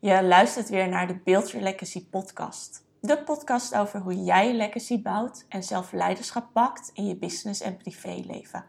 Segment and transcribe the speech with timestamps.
[0.00, 2.84] Je luistert weer naar de Build Your Legacy podcast.
[3.00, 7.76] De podcast over hoe jij legacy bouwt en zelf leiderschap pakt in je business en
[7.76, 8.64] privéleven.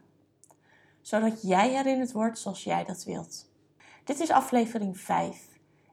[1.02, 3.51] Zodat jij herinnerd wordt zoals jij dat wilt.
[4.04, 5.47] Dit is aflevering 5.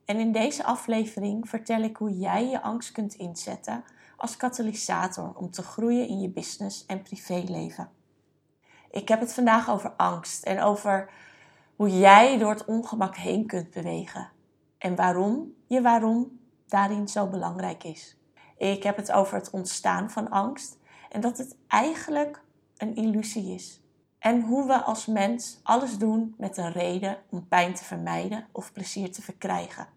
[0.04, 3.84] En in deze aflevering vertel ik hoe jij je angst kunt inzetten
[4.16, 7.90] als katalysator om te groeien in je business en privéleven.
[8.90, 11.10] Ik heb het vandaag over angst en over
[11.76, 14.34] hoe jij door het ongemak heen kunt bewegen
[14.86, 18.16] en waarom je waarom daarin zo belangrijk is.
[18.56, 20.78] Ik heb het over het ontstaan van angst
[21.10, 22.42] en dat het eigenlijk
[22.76, 23.80] een illusie is.
[24.18, 28.72] En hoe we als mens alles doen met een reden om pijn te vermijden of
[28.72, 29.88] plezier te verkrijgen.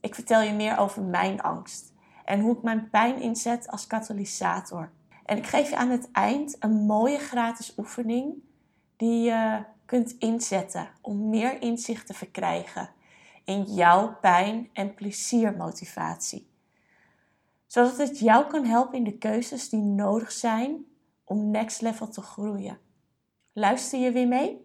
[0.00, 1.92] Ik vertel je meer over mijn angst
[2.24, 4.90] en hoe ik mijn pijn inzet als katalysator.
[5.24, 8.34] En ik geef je aan het eind een mooie gratis oefening
[8.96, 12.93] die je kunt inzetten om meer inzicht te verkrijgen
[13.44, 16.46] in jouw pijn en pleziermotivatie.
[17.66, 20.84] Zodat het jou kan helpen in de keuzes die nodig zijn
[21.24, 22.78] om next level te groeien.
[23.52, 24.62] Luister je weer mee?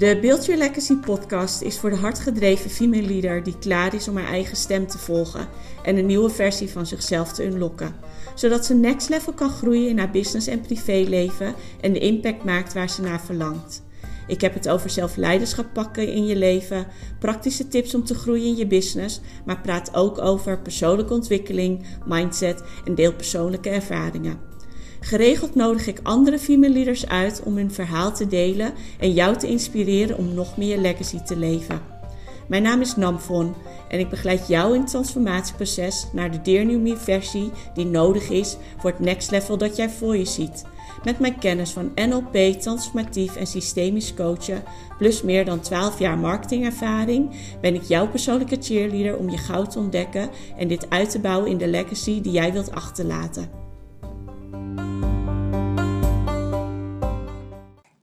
[0.00, 4.16] De Build Your Legacy podcast is voor de hardgedreven female leader die klaar is om
[4.16, 5.48] haar eigen stem te volgen
[5.82, 7.94] en een nieuwe versie van zichzelf te unlocken.
[8.34, 12.72] Zodat ze next level kan groeien in haar business en privéleven en de impact maakt
[12.72, 13.82] waar ze naar verlangt.
[14.30, 16.86] Ik heb het over zelfleiderschap pakken in je leven,
[17.18, 22.62] praktische tips om te groeien in je business, maar praat ook over persoonlijke ontwikkeling, mindset
[22.84, 24.38] en deel persoonlijke ervaringen.
[25.00, 29.46] Geregeld nodig ik andere female leaders uit om hun verhaal te delen en jou te
[29.46, 31.80] inspireren om nog meer legacy te leven.
[32.48, 33.54] Mijn naam is Namfon
[33.88, 38.90] en ik begeleid jou in het transformatieproces naar de Dear versie die nodig is voor
[38.90, 40.64] het next level dat jij voor je ziet.
[41.04, 44.62] Met mijn kennis van NLP, transformatief en systemisch coachen,
[44.98, 49.78] plus meer dan 12 jaar marketingervaring, ben ik jouw persoonlijke cheerleader om je goud te
[49.78, 53.50] ontdekken en dit uit te bouwen in de legacy die jij wilt achterlaten.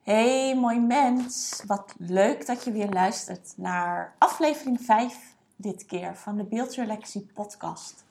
[0.03, 6.37] Hey mooi mens, wat leuk dat je weer luistert naar aflevering 5 dit keer van
[6.37, 8.05] de Your Legacy podcast.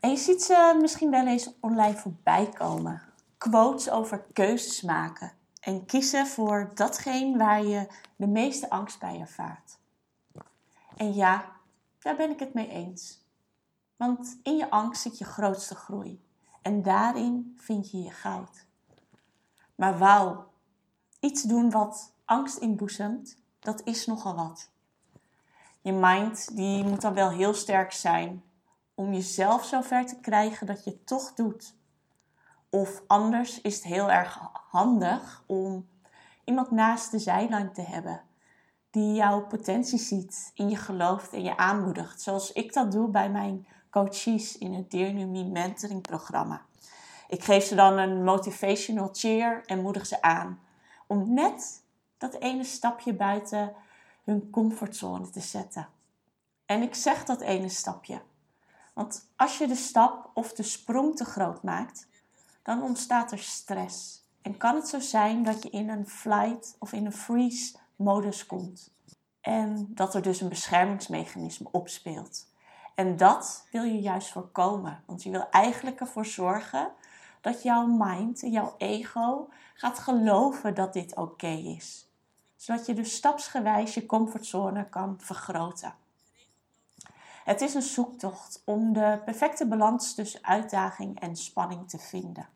[0.00, 3.09] En je ziet ze misschien wel eens online voorbij komen
[3.40, 7.86] quotes over keuzes maken en kiezen voor datgene waar je
[8.16, 9.78] de meeste angst bij ervaart.
[10.96, 11.52] En ja,
[11.98, 13.24] daar ben ik het mee eens.
[13.96, 16.24] Want in je angst zit je grootste groei
[16.62, 18.66] en daarin vind je je goud.
[19.74, 20.50] Maar wauw,
[21.20, 24.70] iets doen wat angst inboezemt, dat is nogal wat.
[25.80, 28.42] Je mind die moet dan wel heel sterk zijn
[28.94, 31.78] om jezelf zover te krijgen dat je toch doet
[32.70, 35.88] of anders is het heel erg handig om
[36.44, 38.22] iemand naast de zijlijn te hebben
[38.90, 42.20] die jouw potentie ziet, in je gelooft en je aanmoedigt.
[42.20, 46.62] Zoals ik dat doe bij mijn coaches in het Dear New Me mentoring programma.
[47.28, 50.60] Ik geef ze dan een motivational cheer en moedig ze aan
[51.06, 51.82] om net
[52.18, 53.74] dat ene stapje buiten
[54.24, 55.88] hun comfortzone te zetten.
[56.66, 58.22] En ik zeg dat ene stapje.
[58.94, 62.08] Want als je de stap of de sprong te groot maakt,
[62.62, 64.24] dan ontstaat er stress.
[64.42, 68.46] En kan het zo zijn dat je in een flight of in een freeze modus
[68.46, 68.92] komt.
[69.40, 72.48] En dat er dus een beschermingsmechanisme opspeelt.
[72.94, 75.02] En dat wil je juist voorkomen.
[75.06, 76.92] Want je wil eigenlijk ervoor zorgen
[77.40, 82.08] dat jouw mind, jouw ego, gaat geloven dat dit oké is.
[82.56, 85.94] Zodat je dus stapsgewijs je comfortzone kan vergroten.
[87.44, 92.48] Het is een zoektocht om de perfecte balans tussen uitdaging en spanning te vinden.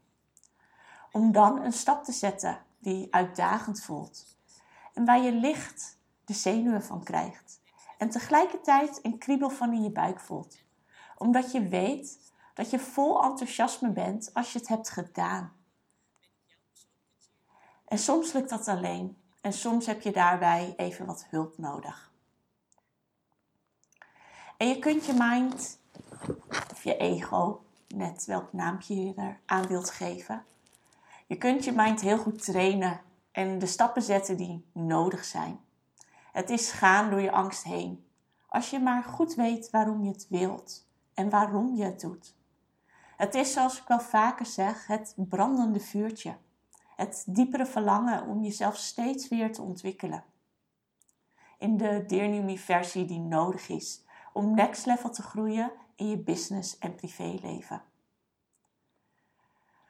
[1.13, 4.37] Om dan een stap te zetten die uitdagend voelt
[4.95, 7.61] en waar je licht de zenuwen van krijgt
[7.99, 10.59] en tegelijkertijd een kriebel van in je buik voelt.
[11.17, 15.53] Omdat je weet dat je vol enthousiasme bent als je het hebt gedaan.
[17.85, 22.13] En soms lukt dat alleen en soms heb je daarbij even wat hulp nodig.
[24.57, 25.79] En je kunt je mind
[26.71, 30.45] of je ego, net welk naampje je er aan wilt geven,
[31.27, 33.01] je kunt je mind heel goed trainen
[33.33, 35.61] en de stappen zetten die nodig zijn.
[36.33, 38.07] Het is gaan door je angst heen.
[38.49, 42.35] Als je maar goed weet waarom je het wilt en waarom je het doet.
[43.17, 46.37] Het is, zoals ik wel vaker zeg, het brandende vuurtje.
[46.97, 50.25] Het diepere verlangen om jezelf steeds weer te ontwikkelen.
[51.59, 54.04] In de Dear New Me versie die nodig is
[54.35, 57.83] om next level te groeien in je business en privéleven.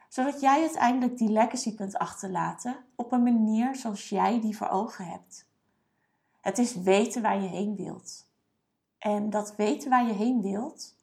[0.09, 5.07] Zodat jij uiteindelijk die legacy kunt achterlaten op een manier zoals jij die voor ogen
[5.07, 5.47] hebt.
[6.41, 8.27] Het is weten waar je heen wilt
[8.99, 10.95] En dat weten waar je heen wilt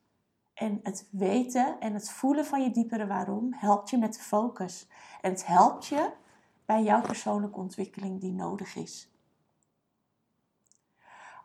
[0.54, 4.88] en het weten en het voelen van je diepere waarom helpt je met de focus.
[5.22, 6.12] En het helpt je
[6.66, 9.11] bij jouw persoonlijke ontwikkeling die nodig is.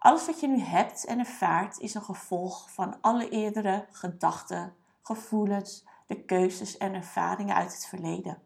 [0.07, 5.85] Alles wat je nu hebt en ervaart is een gevolg van alle eerdere gedachten, gevoelens,
[6.07, 8.43] de keuzes en ervaringen uit het verleden.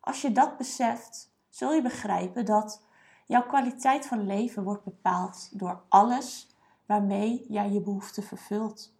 [0.00, 2.86] Als je dat beseft, zul je begrijpen dat
[3.26, 6.56] jouw kwaliteit van leven wordt bepaald door alles
[6.86, 8.94] waarmee jij je behoeften vervult.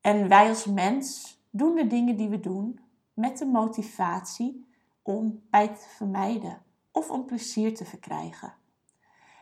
[0.00, 2.80] En wij als mens doen de dingen die we doen
[3.14, 4.66] met de motivatie
[5.02, 6.62] om pijn te vermijden
[6.92, 8.58] of om plezier te verkrijgen.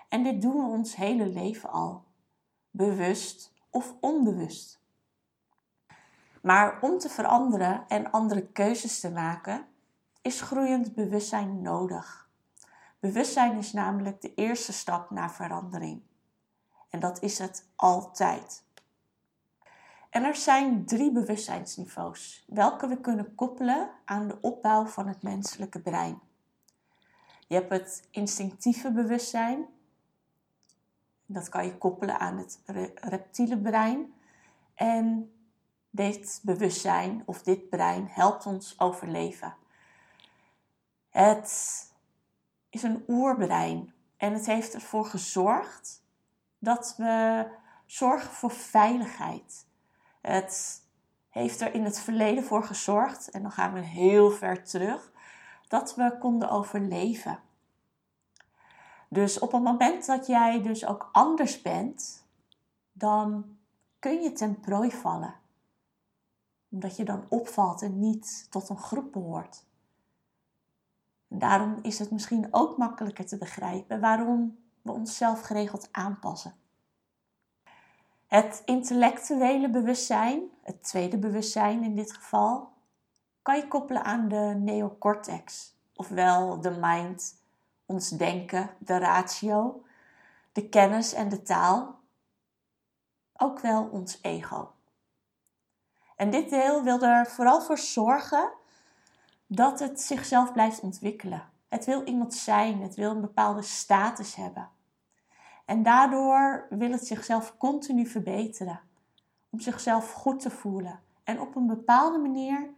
[0.08, 2.04] En dit doen we ons hele leven al,
[2.70, 4.80] bewust of onbewust.
[6.42, 9.66] Maar om te veranderen en andere keuzes te maken,
[10.22, 12.28] is groeiend bewustzijn nodig.
[13.00, 16.02] Bewustzijn is namelijk de eerste stap naar verandering.
[16.88, 18.64] En dat is het altijd.
[20.10, 25.80] En er zijn drie bewustzijnsniveaus, welke we kunnen koppelen aan de opbouw van het menselijke
[25.80, 26.20] brein.
[27.46, 29.66] Je hebt het instinctieve bewustzijn.
[31.30, 32.60] Dat kan je koppelen aan het
[32.94, 34.14] reptiele brein.
[34.74, 35.32] En
[35.90, 39.56] dit bewustzijn of dit brein helpt ons overleven.
[41.08, 41.50] Het
[42.70, 46.02] is een oerbrein en het heeft ervoor gezorgd
[46.58, 47.46] dat we
[47.86, 49.66] zorgen voor veiligheid.
[50.20, 50.82] Het
[51.28, 55.12] heeft er in het verleden voor gezorgd, en dan gaan we heel ver terug,
[55.68, 57.38] dat we konden overleven.
[59.08, 62.26] Dus op het moment dat jij dus ook anders bent,
[62.92, 63.56] dan
[63.98, 65.34] kun je ten prooi vallen.
[66.70, 69.64] Omdat je dan opvalt en niet tot een groep behoort.
[71.28, 76.54] En daarom is het misschien ook makkelijker te begrijpen waarom we onszelf geregeld aanpassen.
[78.26, 82.72] Het intellectuele bewustzijn, het tweede bewustzijn in dit geval,
[83.42, 87.34] kan je koppelen aan de neocortex, ofwel de mind,
[87.88, 89.84] ons denken, de ratio,
[90.52, 92.00] de kennis en de taal,
[93.36, 94.72] ook wel ons ego.
[96.16, 98.52] En dit deel wil er vooral voor zorgen
[99.46, 101.50] dat het zichzelf blijft ontwikkelen.
[101.68, 104.68] Het wil iemand zijn, het wil een bepaalde status hebben.
[105.64, 108.80] En daardoor wil het zichzelf continu verbeteren.
[109.50, 111.00] Om zichzelf goed te voelen.
[111.24, 112.70] En op een bepaalde manier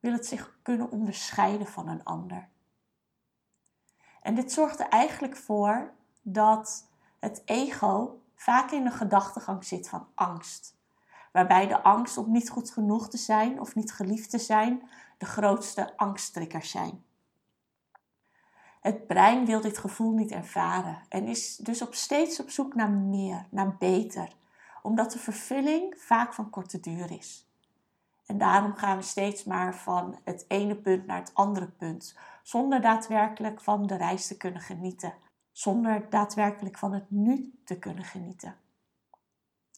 [0.00, 2.48] wil het zich kunnen onderscheiden van een ander.
[4.28, 5.92] En dit zorgt er eigenlijk voor
[6.22, 6.88] dat
[7.18, 10.76] het ego vaak in een gedachtegang zit van angst.
[11.32, 14.88] Waarbij de angst om niet goed genoeg te zijn of niet geliefd te zijn
[15.18, 17.04] de grootste angsttriggers zijn.
[18.80, 22.90] Het brein wil dit gevoel niet ervaren en is dus op steeds op zoek naar
[22.90, 24.28] meer, naar beter,
[24.82, 27.47] omdat de vervulling vaak van korte duur is.
[28.28, 32.80] En daarom gaan we steeds maar van het ene punt naar het andere punt, zonder
[32.80, 35.14] daadwerkelijk van de reis te kunnen genieten,
[35.52, 38.56] zonder daadwerkelijk van het nu te kunnen genieten.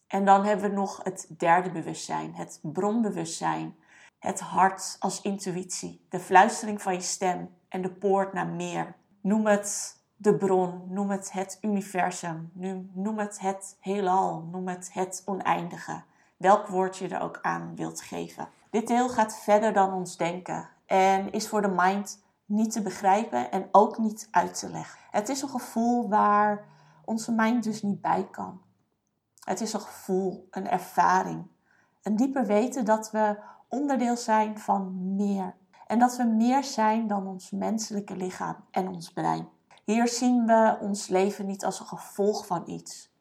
[0.06, 3.76] En dan hebben we nog het derde bewustzijn, het bronbewustzijn,
[4.18, 8.94] het hart als intuïtie, de fluistering van je stem en de poort naar meer.
[9.20, 12.50] Noem het de bron, noem het het universum,
[12.94, 16.02] noem het het heelal, noem het het oneindige.
[16.40, 18.48] Welk woord je er ook aan wilt geven.
[18.70, 23.50] Dit deel gaat verder dan ons denken en is voor de mind niet te begrijpen
[23.50, 24.98] en ook niet uit te leggen.
[25.10, 26.64] Het is een gevoel waar
[27.04, 28.60] onze mind dus niet bij kan.
[29.44, 31.46] Het is een gevoel, een ervaring,
[32.02, 35.54] een dieper weten dat we onderdeel zijn van meer.
[35.86, 39.48] En dat we meer zijn dan ons menselijke lichaam en ons brein.
[39.84, 43.14] Hier zien we ons leven niet als een gevolg van iets,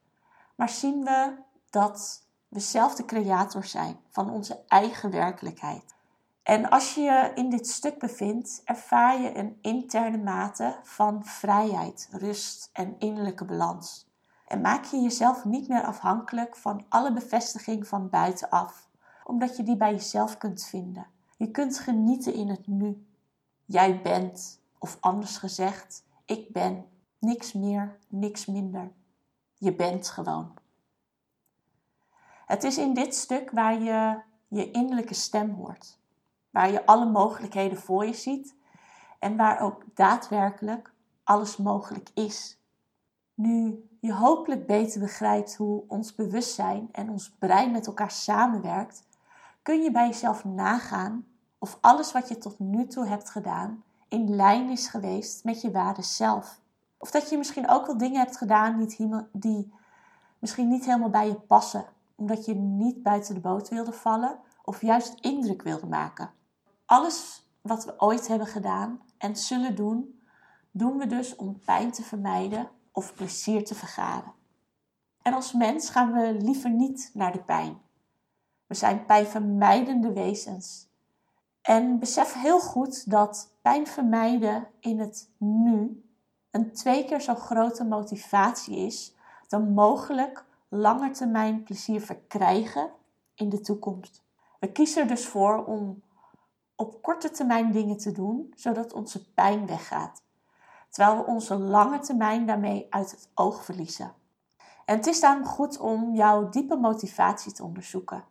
[0.56, 1.34] maar zien we
[1.70, 5.96] dat we zelf de creator zijn van onze eigen werkelijkheid.
[6.44, 12.08] En als je je in dit stuk bevindt, ervaar je een interne mate van vrijheid,
[12.12, 14.08] rust en innerlijke balans.
[14.48, 18.90] En maak je jezelf niet meer afhankelijk van alle bevestiging van buitenaf
[19.30, 21.08] omdat je die bij jezelf kunt vinden.
[21.38, 23.06] Je kunt genieten in het nu.
[23.66, 26.86] Jij bent, of anders gezegd, ik ben.
[27.20, 28.92] Niks meer, niks minder.
[29.58, 30.54] Je bent gewoon.
[32.50, 36.00] Het is in dit stuk waar je je innerlijke stem hoort,
[36.50, 38.56] waar je alle mogelijkheden voor je ziet
[39.20, 42.60] en waar ook daadwerkelijk alles mogelijk is.
[43.34, 49.04] Nu je hopelijk beter begrijpt hoe ons bewustzijn en ons brein met elkaar samenwerkt,
[49.62, 51.28] kun je bij jezelf nagaan
[51.58, 55.72] of alles wat je tot nu toe hebt gedaan in lijn is geweest met je
[55.72, 56.60] ware zelf.
[56.98, 58.88] Of dat je misschien ook wel dingen hebt gedaan
[59.32, 59.74] die
[60.40, 61.86] misschien niet helemaal bij je passen,
[62.20, 66.32] omdat je niet buiten de boot wilde vallen of juist indruk wilde maken.
[66.86, 70.22] Alles wat we ooit hebben gedaan en zullen doen,
[70.72, 74.34] doen we dus om pijn te vermijden of plezier te vergaren.
[75.22, 77.82] En als mens gaan we liever niet naar de pijn.
[78.68, 80.88] We zijn pijnvermijdende wezens.
[81.62, 86.04] En besef heel goed dat pijn vermijden in het nu
[86.52, 89.16] een twee keer zo grote motivatie is
[89.48, 92.92] dan mogelijk langetermijn plezier verkrijgen
[93.36, 94.24] in de toekomst.
[94.60, 96.02] We kiezen er dus voor om
[96.76, 100.24] op korte termijn dingen te doen, zodat onze pijn weggaat,
[100.90, 104.14] terwijl we onze lange termijn daarmee uit het oog verliezen.
[104.86, 108.24] En het is daarom goed om jouw diepe motivatie te onderzoeken,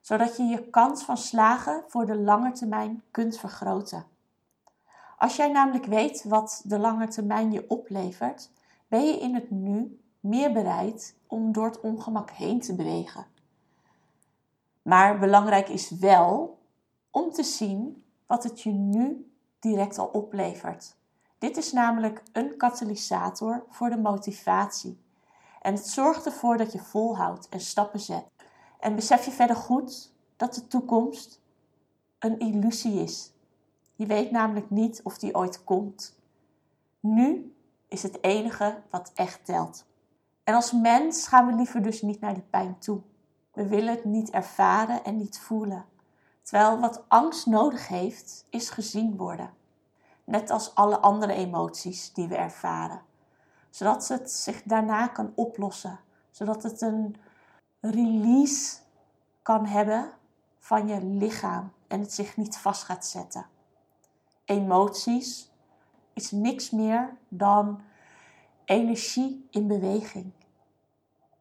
[0.00, 4.06] zodat je je kans van slagen voor de lange termijn kunt vergroten.
[5.16, 8.50] Als jij namelijk weet wat de lange termijn je oplevert,
[8.88, 13.26] ben je in het nu meer bereid om door het ongemak heen te bewegen.
[14.82, 16.58] Maar belangrijk is wel
[17.10, 20.96] om te zien wat het je nu direct al oplevert.
[21.38, 25.00] Dit is namelijk een katalysator voor de motivatie.
[25.60, 28.26] En het zorgt ervoor dat je volhoudt en stappen zet.
[28.80, 31.40] En besef je verder goed dat de toekomst
[32.18, 33.32] een illusie is.
[33.94, 36.18] Je weet namelijk niet of die ooit komt.
[37.00, 37.54] Nu
[37.88, 39.84] is het enige wat echt telt.
[40.44, 43.00] En als mens gaan we liever dus niet naar de pijn toe.
[43.52, 45.84] We willen het niet ervaren en niet voelen.
[46.42, 49.50] Terwijl wat angst nodig heeft, is gezien worden.
[50.24, 53.02] Net als alle andere emoties die we ervaren.
[53.70, 56.00] Zodat het zich daarna kan oplossen.
[56.30, 57.16] Zodat het een
[57.80, 58.78] release
[59.42, 60.12] kan hebben
[60.58, 63.46] van je lichaam en het zich niet vast gaat zetten.
[64.44, 65.50] Emoties
[66.12, 67.80] is niks meer dan
[68.70, 70.32] energie in beweging.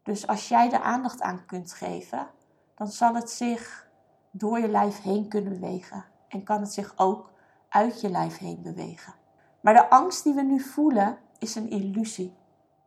[0.03, 2.27] Dus als jij er aandacht aan kunt geven,
[2.75, 3.89] dan zal het zich
[4.31, 6.05] door je lijf heen kunnen bewegen.
[6.27, 7.31] En kan het zich ook
[7.69, 9.13] uit je lijf heen bewegen.
[9.62, 12.36] Maar de angst die we nu voelen is een illusie.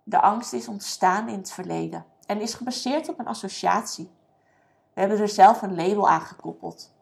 [0.02, 4.10] De angst is ontstaan in het verleden en is gebaseerd op een associatie.
[4.92, 6.94] We hebben er zelf een label aan gekoppeld.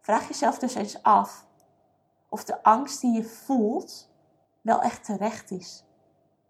[0.00, 1.46] Vraag jezelf dus eens af
[2.28, 4.10] of de angst die je voelt
[4.60, 5.84] wel echt terecht is.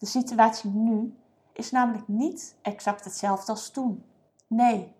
[0.04, 1.14] De situatie nu
[1.52, 4.04] is namelijk niet exact hetzelfde als toen.
[4.46, 4.94] Nee,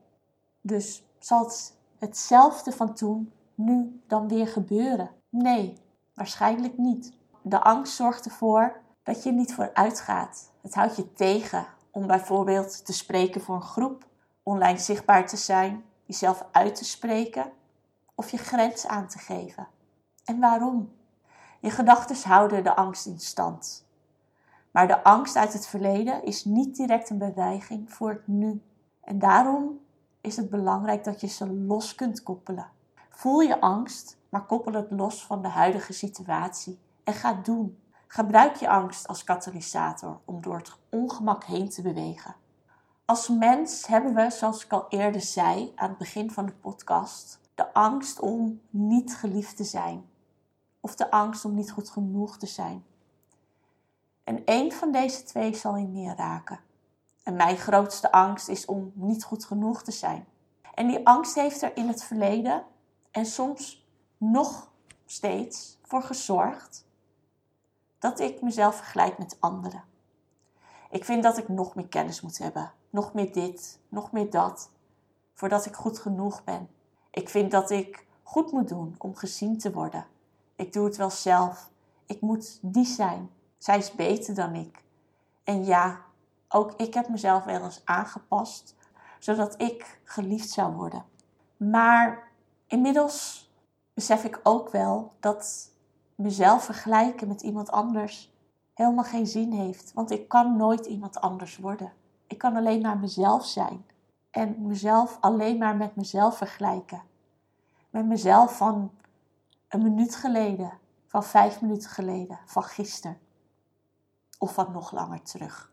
[0.61, 5.11] dus zal het hetzelfde van toen nu dan weer gebeuren?
[5.29, 5.79] Nee,
[6.15, 7.13] waarschijnlijk niet.
[7.43, 10.53] De angst zorgt ervoor dat je niet vooruit gaat.
[10.63, 14.07] Het houdt je tegen om bijvoorbeeld te spreken voor een groep,
[14.43, 17.53] online zichtbaar te zijn, jezelf uit te spreken
[18.15, 19.69] of je grens aan te geven.
[20.25, 20.93] En waarom?
[21.61, 23.84] Je gedachten houden de angst in stand.
[24.75, 28.63] Maar de angst uit het verleden is niet direct een bedreiging voor het nu.
[29.01, 29.81] En daarom
[30.21, 32.71] is het belangrijk dat je ze los kunt koppelen.
[33.11, 37.79] Voel je angst, maar koppel het los van de huidige situatie en ga doen.
[38.07, 42.35] Gebruik je angst als katalysator om door het ongemak heen te bewegen.
[43.05, 47.41] Als mens hebben we, zoals ik al eerder zei aan het begin van de podcast,
[47.55, 50.05] de angst om niet geliefd te zijn.
[50.81, 52.85] Of de angst om niet goed genoeg te zijn.
[54.25, 56.61] En één van deze twee zal je meer raken.
[57.23, 60.27] En mijn grootste angst is om niet goed genoeg te zijn.
[60.75, 62.65] En die angst heeft er in het verleden
[63.11, 64.71] en soms nog
[65.07, 66.87] steeds voor gezorgd
[67.99, 69.85] dat ik mezelf vergelijk met anderen.
[70.91, 74.71] Ik vind dat ik nog meer kennis moet hebben, nog meer dit, nog meer dat,
[75.33, 76.69] voordat ik goed genoeg ben.
[77.11, 80.07] Ik vind dat ik goed moet doen om gezien te worden.
[80.57, 81.71] Ik doe het wel zelf.
[82.07, 83.31] Ik moet die zijn.
[83.59, 84.85] Zij is beter dan ik.
[85.45, 86.01] En ja,
[86.49, 88.75] ook ik heb mezelf wel eens aangepast,
[89.19, 91.05] zodat ik geliefd zou worden.
[91.57, 92.29] Maar
[92.67, 93.49] inmiddels
[93.95, 95.71] besef ik ook wel dat
[96.15, 98.33] mezelf vergelijken met iemand anders
[98.75, 99.93] helemaal geen zin heeft.
[99.93, 101.93] Want ik kan nooit iemand anders worden.
[102.27, 103.87] Ik kan alleen maar mezelf zijn.
[104.31, 107.03] En mezelf alleen maar met mezelf vergelijken.
[107.91, 108.91] Met mezelf van
[109.69, 110.73] een minuut geleden,
[111.07, 113.19] van vijf minuten geleden, van gisteren.
[114.45, 115.73] Of van nog langer terug.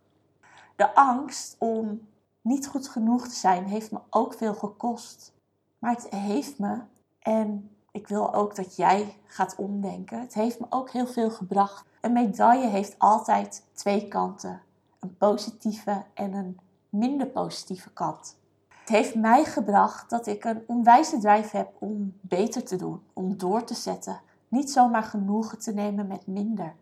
[0.75, 2.07] De angst om
[2.41, 5.33] niet goed genoeg te zijn heeft me ook veel gekost.
[5.79, 6.81] Maar het heeft me,
[7.19, 11.85] en ik wil ook dat jij gaat omdenken, het heeft me ook heel veel gebracht.
[12.01, 14.61] Een medaille heeft altijd twee kanten:
[14.99, 16.59] een positieve en een
[16.89, 18.37] minder positieve kant.
[18.67, 23.37] Het heeft mij gebracht dat ik een onwijze drijf heb om beter te doen, om
[23.37, 24.21] door te zetten.
[24.47, 26.75] Niet zomaar genoegen te nemen met minder.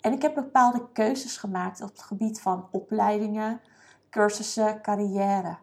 [0.00, 3.60] En ik heb bepaalde keuzes gemaakt op het gebied van opleidingen,
[4.10, 5.56] cursussen, carrière.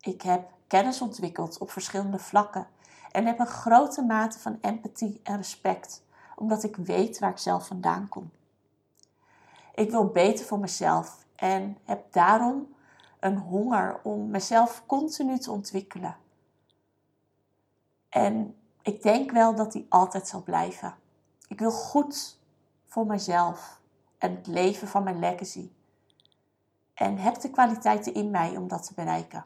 [0.00, 2.66] Ik heb kennis ontwikkeld op verschillende vlakken
[3.10, 6.02] en heb een grote mate van empathie en respect,
[6.36, 8.30] omdat ik weet waar ik zelf vandaan kom.
[9.74, 12.74] Ik wil beter voor mezelf en heb daarom
[13.20, 16.16] een honger om mezelf continu te ontwikkelen.
[18.08, 20.94] En ik denk wel dat die altijd zal blijven.
[21.48, 22.38] Ik wil goed
[22.94, 23.80] voor mezelf
[24.18, 25.70] en het leven van mijn legacy.
[26.94, 29.44] En heb de kwaliteiten in mij om dat te bereiken.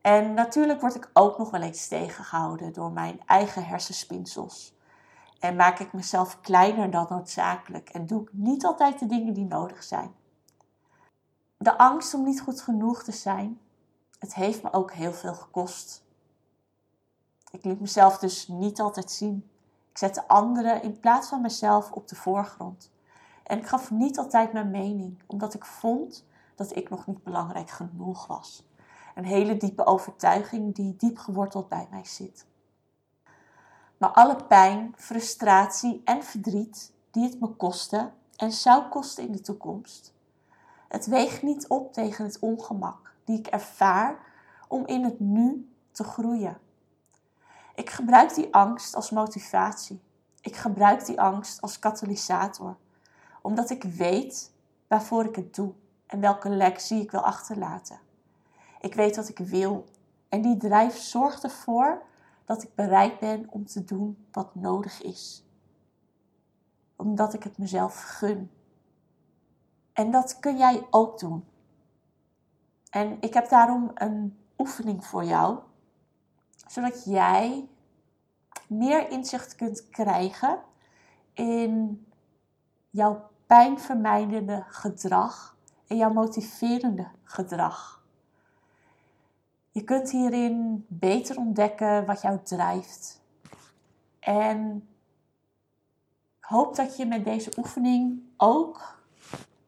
[0.00, 4.74] En natuurlijk word ik ook nog wel eens tegengehouden door mijn eigen hersenspinsels.
[5.38, 9.46] En maak ik mezelf kleiner dan noodzakelijk en doe ik niet altijd de dingen die
[9.46, 10.14] nodig zijn.
[11.56, 13.60] De angst om niet goed genoeg te zijn,
[14.18, 16.04] het heeft me ook heel veel gekost.
[17.50, 19.50] Ik liet mezelf dus niet altijd zien.
[19.96, 22.90] Ik zette anderen in plaats van mezelf op de voorgrond.
[23.44, 26.24] En ik gaf niet altijd mijn mening, omdat ik vond
[26.54, 28.68] dat ik nog niet belangrijk genoeg was.
[29.14, 32.46] Een hele diepe overtuiging die diep geworteld bij mij zit.
[33.96, 39.40] Maar alle pijn, frustratie en verdriet die het me kostte en zou kosten in de
[39.40, 40.14] toekomst,
[40.88, 44.18] het weegt niet op tegen het ongemak die ik ervaar
[44.68, 46.64] om in het nu te groeien.
[47.76, 50.00] Ik gebruik die angst als motivatie.
[50.40, 52.76] Ik gebruik die angst als katalysator,
[53.42, 54.52] omdat ik weet
[54.86, 55.72] waarvoor ik het doe
[56.06, 57.98] en welke lectie ik wil achterlaten.
[58.80, 59.84] Ik weet wat ik wil
[60.28, 62.02] en die drijf zorgt ervoor
[62.44, 65.44] dat ik bereid ben om te doen wat nodig is.
[66.96, 68.50] Omdat ik het mezelf gun.
[69.92, 71.44] En dat kun jij ook doen.
[72.90, 75.58] En ik heb daarom een oefening voor jou,
[76.66, 77.68] zodat jij
[78.68, 80.58] meer inzicht kunt krijgen
[81.32, 82.06] in
[82.90, 88.04] jouw pijnvermijdende gedrag en jouw motiverende gedrag.
[89.70, 93.20] Je kunt hierin beter ontdekken wat jou drijft.
[94.18, 94.88] En
[96.38, 99.02] ik hoop dat je met deze oefening ook,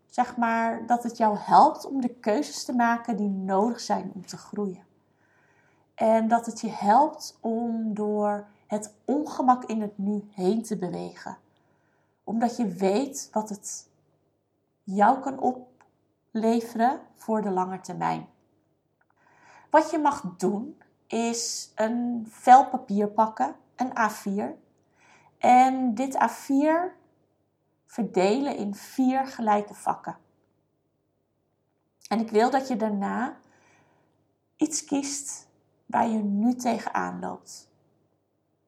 [0.07, 4.27] zeg maar, dat het jou helpt om de keuzes te maken die nodig zijn om
[4.27, 4.88] te groeien.
[5.99, 11.39] En dat het je helpt om door het ongemak in het nu heen te bewegen.
[12.25, 13.89] Omdat je weet wat het
[14.83, 18.29] jou kan opleveren voor de lange termijn.
[19.71, 24.45] Wat je mag doen is een vel papier pakken, een A4.
[25.39, 26.97] En dit A4
[27.87, 30.17] verdelen in vier gelijke vakken.
[32.09, 33.37] En ik wil dat je daarna
[34.57, 35.48] iets kiest
[35.89, 37.71] waar je nu tegenaan loopt.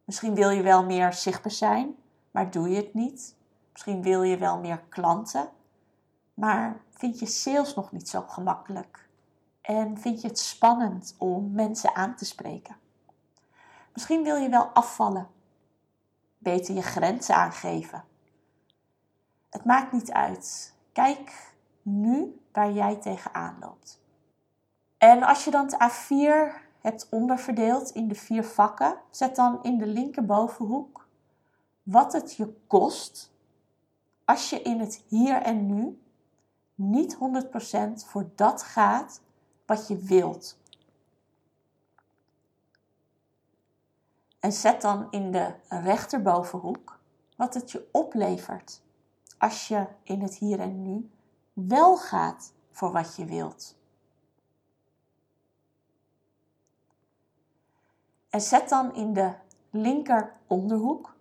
[0.05, 1.97] Misschien wil je wel meer zichtbaar zijn,
[2.31, 3.37] maar doe je het niet.
[3.73, 5.49] Misschien wil je wel meer klanten,
[6.35, 9.09] maar vind je sales nog niet zo gemakkelijk.
[9.61, 12.77] En vind je het spannend om mensen aan te spreken.
[13.93, 15.29] Misschien wil je wel afvallen,
[16.39, 18.05] beter je grenzen aangeven.
[19.51, 20.75] Het maakt niet uit.
[20.93, 24.01] Kijk nu waar jij tegenaan loopt.
[24.99, 29.79] En als je dan het A4 hebt onderverdeeld in de vier vakken, zet dan in
[29.79, 31.09] de linkerbovenhoek
[31.83, 33.33] wat het je kost
[34.25, 36.01] als je in het hier en nu
[36.75, 37.19] niet 100%
[38.07, 39.21] voor dat gaat
[39.67, 40.59] wat je wilt.
[44.41, 46.99] En zet dan in de rechterbovenhoek
[47.37, 48.83] wat het je oplevert
[49.39, 51.11] als je in het hier en nu
[51.53, 53.79] wel gaat voor wat je wilt.
[58.31, 59.35] En zet dan in de
[59.71, 61.17] linker onderhoek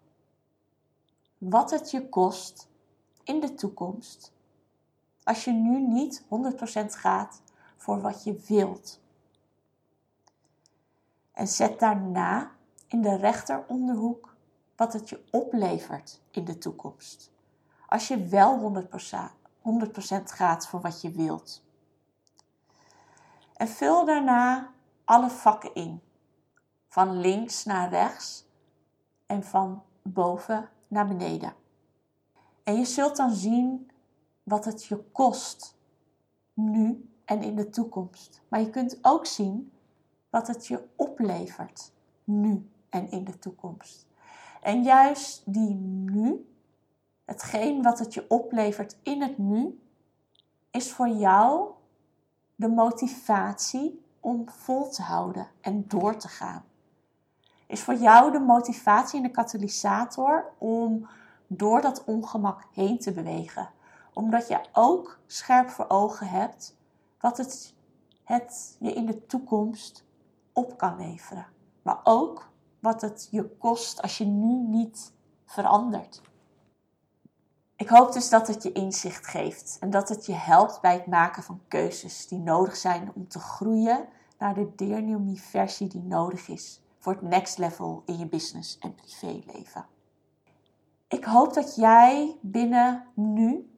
[1.38, 2.68] wat het je kost
[3.24, 4.34] in de toekomst
[5.24, 6.26] als je nu niet 100%
[6.86, 7.42] gaat
[7.78, 9.00] voor wat je wilt.
[11.32, 12.52] En zet daarna
[12.88, 14.36] in de rechter onderhoek
[14.76, 17.32] wat het je oplevert in de toekomst.
[17.88, 18.90] Als je wel 100%,
[20.20, 21.64] 100% gaat voor wat je wilt.
[23.54, 26.02] En vul daarna alle vakken in
[27.00, 28.46] van links naar rechts
[29.26, 31.54] en van boven naar beneden.
[32.64, 33.92] En je zult dan zien
[34.44, 35.78] wat het je kost
[36.54, 38.42] nu en in de toekomst.
[38.48, 39.72] Maar je kunt ook zien
[40.30, 41.92] wat het je oplevert
[42.24, 44.08] nu en in de toekomst.
[44.62, 46.50] En juist die nu,
[47.26, 49.80] hetgeen wat het je oplevert in het nu,
[50.72, 51.72] is voor jou
[52.56, 56.68] de motivatie om vol te houden en door te gaan
[57.70, 61.08] is voor jou de motivatie en de katalysator om
[61.48, 63.70] door dat ongemak heen te bewegen.
[64.14, 66.78] Omdat je ook scherp voor ogen hebt
[67.20, 67.76] wat het,
[68.24, 70.06] het je in de toekomst
[70.54, 71.46] op kan leveren.
[71.82, 75.14] Maar ook wat het je kost als je nu niet
[75.46, 76.22] verandert.
[77.76, 81.08] Ik hoop dus dat het je inzicht geeft en dat het je helpt bij het
[81.08, 86.48] maken van keuzes die nodig zijn om te groeien naar de Me versie die nodig
[86.48, 89.86] is voor het next level in je business en privéleven.
[91.08, 93.74] Ik hoop dat jij binnen nu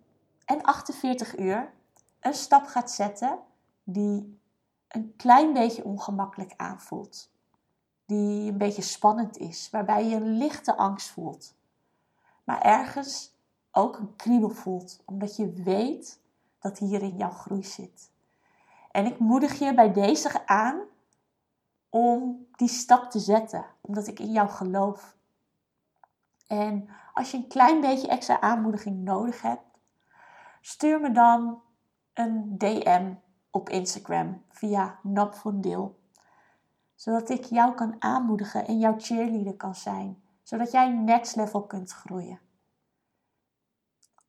[0.45, 1.73] en 48 uur
[2.19, 3.39] een stap gaat zetten
[3.83, 4.39] die
[4.87, 7.31] een klein beetje ongemakkelijk aanvoelt.
[8.05, 11.55] Die een beetje spannend is, waarbij je een lichte angst voelt.
[12.43, 13.35] Maar ergens
[13.71, 16.19] ook een kriebel voelt, omdat je weet
[16.59, 18.11] dat hier in jouw groei zit.
[18.91, 20.81] En ik moedig je bij deze aan
[21.91, 25.15] om die stap te zetten, omdat ik in jou geloof.
[26.47, 29.63] En als je een klein beetje extra aanmoediging nodig hebt,
[30.61, 31.61] stuur me dan
[32.13, 33.13] een DM
[33.49, 35.99] op Instagram via Napvondeel.
[36.95, 40.23] Zodat ik jou kan aanmoedigen en jouw cheerleader kan zijn.
[40.43, 42.39] Zodat jij next level kunt groeien.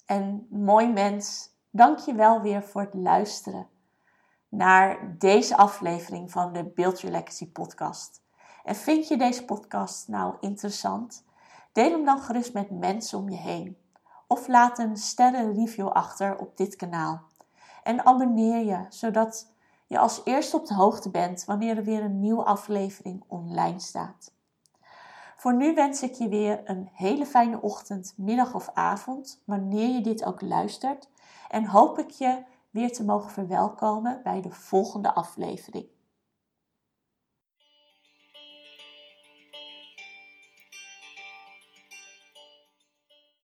[0.07, 3.67] En mooi mens, dank je wel weer voor het luisteren
[4.53, 8.23] naar deze aflevering van de Build Your Legacy podcast.
[8.65, 11.25] En vind je deze podcast nou interessant?
[11.73, 13.77] Deel hem dan gerust met mensen om je heen.
[14.27, 17.23] Of laat een sterren review achter op dit kanaal.
[17.83, 19.53] En abonneer je, zodat
[19.87, 24.33] je als eerste op de hoogte bent wanneer er weer een nieuwe aflevering online staat.
[25.37, 30.01] Voor nu wens ik je weer een hele fijne ochtend, middag of avond, wanneer je
[30.01, 31.09] dit ook luistert.
[31.49, 35.87] En hoop ik je weer te mogen verwelkomen bij de volgende aflevering.